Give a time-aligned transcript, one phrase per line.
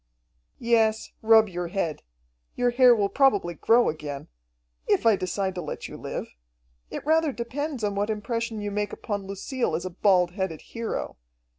[0.57, 2.01] "Yes, rub your head.
[2.55, 4.29] Your hair will probably grow again
[4.87, 6.27] if I decide to let you live.
[6.89, 11.17] It rather depends upon what impression you make upon Lucille as a bald headed hero.